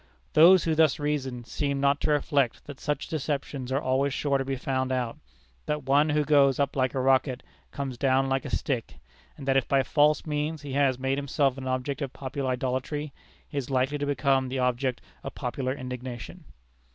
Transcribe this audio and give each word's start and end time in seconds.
Those 0.33 0.63
who 0.63 0.73
thus 0.73 0.97
reasoned 0.97 1.45
seemed 1.45 1.79
not 1.79 2.01
to 2.01 2.09
reflect 2.09 2.65
that 2.65 2.79
such 2.79 3.07
deceptions 3.07 3.71
are 3.71 3.79
always 3.79 4.15
sure 4.15 4.39
to 4.39 4.43
be 4.43 4.55
found 4.55 4.91
out; 4.91 5.19
that 5.67 5.83
one 5.83 6.09
who 6.09 6.25
goes 6.25 6.59
up 6.59 6.75
like 6.75 6.95
a 6.95 6.99
rocket 6.99 7.43
comes 7.69 7.99
down 7.99 8.27
like 8.27 8.43
a 8.43 8.49
stick; 8.49 8.95
and 9.37 9.47
that 9.47 9.57
if 9.57 9.67
by 9.67 9.83
false 9.83 10.25
means 10.25 10.63
he 10.63 10.73
has 10.73 10.97
made 10.97 11.19
himself 11.19 11.55
an 11.55 11.67
object 11.67 12.01
of 12.01 12.13
popular 12.13 12.49
idolatry, 12.49 13.13
he 13.47 13.55
is 13.59 13.69
likely 13.69 13.99
to 13.99 14.07
become 14.07 14.49
the 14.49 14.57
object 14.57 15.01
of 15.23 15.35
popular 15.35 15.71
indignation. 15.75 16.45